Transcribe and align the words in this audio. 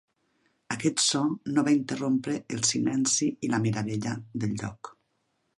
Aquest 0.75 1.01
so 1.07 1.21
no 1.57 1.65
va 1.67 1.75
interrompre 1.75 2.39
el 2.57 2.65
silenci 2.71 3.31
i 3.49 3.53
la 3.55 3.63
meravella 3.67 4.19
del 4.45 4.61
lloc. 4.63 4.95